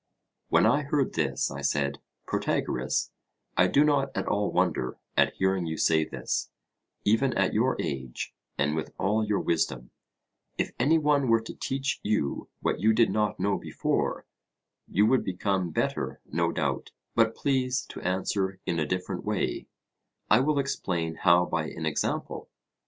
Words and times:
When 0.49 0.65
I 0.65 0.81
heard 0.81 1.13
this, 1.13 1.51
I 1.51 1.61
said: 1.61 1.99
Protagoras, 2.25 3.11
I 3.55 3.67
do 3.67 3.83
not 3.83 4.09
at 4.17 4.25
all 4.27 4.51
wonder 4.51 4.97
at 5.15 5.33
hearing 5.35 5.67
you 5.67 5.77
say 5.77 6.05
this; 6.05 6.49
even 7.05 7.37
at 7.37 7.53
your 7.53 7.79
age, 7.79 8.33
and 8.57 8.75
with 8.75 8.95
all 8.97 9.23
your 9.23 9.39
wisdom, 9.39 9.91
if 10.57 10.71
any 10.79 10.97
one 10.97 11.27
were 11.27 11.41
to 11.41 11.53
teach 11.55 11.99
you 12.01 12.49
what 12.61 12.79
you 12.79 12.93
did 12.93 13.11
not 13.11 13.39
know 13.39 13.59
before, 13.59 14.25
you 14.87 15.05
would 15.05 15.23
become 15.23 15.69
better 15.69 16.19
no 16.25 16.51
doubt: 16.51 16.89
but 17.13 17.35
please 17.35 17.85
to 17.89 18.01
answer 18.01 18.59
in 18.65 18.79
a 18.79 18.87
different 18.87 19.23
way 19.23 19.67
I 20.31 20.39
will 20.39 20.57
explain 20.57 21.13
how 21.13 21.45
by 21.45 21.67
an 21.69 21.85
example. 21.85 22.49